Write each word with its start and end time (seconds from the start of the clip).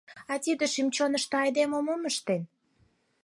А 0.31 0.33
тиде 0.43 0.65
шӱм-чондымо 0.73 1.35
айдеме 1.43 1.79
мом 1.85 2.01
ыштен? 2.11 2.41